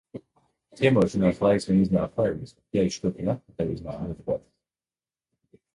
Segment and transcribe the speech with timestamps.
[0.79, 4.49] Ciemošanās laiks gan iznāk paīss, jo ceļš turp un atpakaļ iznāk ļoti garš.